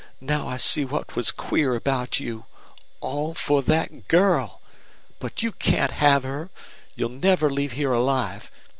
Now 0.19 0.47
I 0.47 0.57
see 0.57 0.83
what 0.83 1.15
was 1.15 1.29
queer 1.29 1.75
about 1.75 2.19
you. 2.19 2.45
All 3.01 3.35
for 3.35 3.61
that 3.61 4.07
girl! 4.07 4.59
But 5.19 5.43
you 5.43 5.51
can't 5.51 5.91
have 5.91 6.23
her. 6.23 6.49
You'll 6.95 7.09
never 7.09 7.51
leave 7.51 7.73
here 7.73 7.91
alive. 7.93 8.49